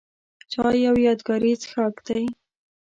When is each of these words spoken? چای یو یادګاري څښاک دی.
چای 0.51 0.77
یو 0.87 0.95
یادګاري 1.05 1.51
څښاک 1.61 1.95
دی. 2.07 2.25